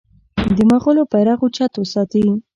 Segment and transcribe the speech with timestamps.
[0.57, 2.25] د مغولو بیرغ اوچت وساتي.